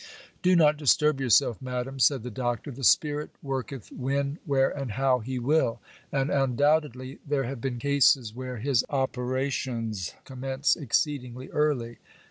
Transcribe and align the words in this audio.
'Do 0.41 0.55
not 0.55 0.77
disturb 0.77 1.21
yourself, 1.21 1.61
madam,' 1.61 1.99
said 1.99 2.23
the 2.23 2.31
Doctor. 2.31 2.71
'The 2.71 2.83
Spirit 2.85 3.29
worketh 3.43 3.91
when, 3.91 4.39
where, 4.45 4.71
and 4.71 4.93
how 4.93 5.19
He 5.19 5.37
will; 5.37 5.79
and, 6.11 6.31
undoubtedly, 6.31 7.19
there 7.23 7.43
have 7.43 7.61
been 7.61 7.77
cases 7.77 8.33
where 8.33 8.57
His 8.57 8.83
operations 8.89 10.15
commence 10.25 10.75
exceedingly 10.75 11.49
early. 11.49 11.99